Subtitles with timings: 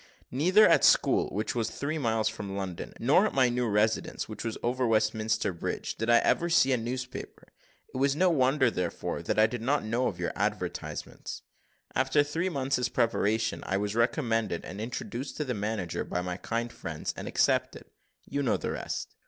[0.31, 4.27] Neither at the school, which was three miles from London, nor at my new residence,
[4.27, 7.49] which was over Westminster bridge, did I ever see a newspaper;
[7.93, 11.43] it was no wonder, therefore, that I did not know of your advertisements.
[11.93, 16.73] After three months' preparation I was recommended and introduced to the manager by my kind
[16.73, 17.85] friends, and accepted.
[18.25, 19.13] You know the rest."